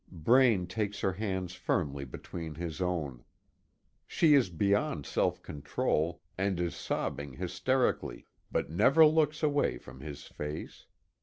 [0.11, 3.23] Braine takes her hands firmly between his own.
[4.07, 10.23] She is beyond self control, and is sobbing hysterically, but never looks away from his
[10.23, 10.87] face.